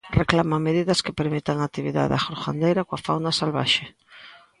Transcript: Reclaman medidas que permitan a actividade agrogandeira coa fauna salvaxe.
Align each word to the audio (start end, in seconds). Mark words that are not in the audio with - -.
Reclaman 0.21 0.65
medidas 0.67 1.03
que 1.05 1.17
permitan 1.19 1.57
a 1.59 1.67
actividade 1.69 2.13
agrogandeira 2.15 2.85
coa 2.87 3.03
fauna 3.07 3.37
salvaxe. 3.39 3.83